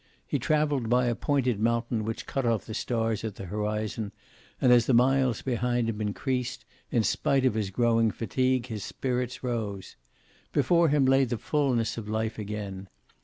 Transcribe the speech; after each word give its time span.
He 0.25 0.39
traveled 0.39 0.89
by 0.89 1.05
a 1.05 1.13
pointed 1.13 1.59
mountain 1.59 2.03
which 2.05 2.25
cut 2.25 2.43
off 2.43 2.65
the 2.65 2.73
stars 2.73 3.23
at 3.23 3.35
the 3.35 3.45
horizon, 3.45 4.13
and 4.59 4.71
as 4.71 4.87
the 4.87 4.95
miles 4.95 5.43
behind 5.43 5.87
him 5.89 6.01
increased, 6.01 6.65
in 6.89 7.03
spite 7.03 7.45
of 7.45 7.53
his 7.53 7.69
growing 7.69 8.09
fatigue 8.09 8.65
his 8.65 8.83
spirits 8.83 9.43
rose. 9.43 9.97
Before 10.53 10.89
him 10.89 11.05
lay 11.05 11.25
the 11.25 11.37
fulness 11.37 11.99
of 11.99 12.09
life 12.09 12.39
again. 12.39 12.87